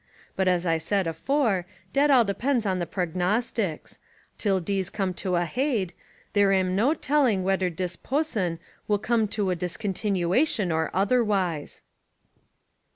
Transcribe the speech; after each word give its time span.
But 0.35 0.47
as 0.47 0.65
I 0.65 0.79
said 0.79 1.05
afore, 1.05 1.67
dat 1.93 2.09
all 2.09 2.25
de 2.25 2.33
pends 2.33 2.65
on 2.65 2.79
the 2.79 2.87
prognotics: 2.87 3.99
till 4.39 4.59
dese 4.59 4.89
come 4.89 5.13
to 5.13 5.35
a 5.35 5.45
haid, 5.45 5.93
dere 6.33 6.53
am 6.53 6.75
no 6.75 6.95
telling 6.95 7.43
whether 7.43 7.69
dis 7.69 7.97
pusson 7.97 8.57
will 8.87 8.97
come 8.97 9.27
to 9.27 9.51
a 9.51 9.55
dis 9.55 9.77
continuation 9.77 10.71
or 10.71 10.89
otherwise." 10.91 11.83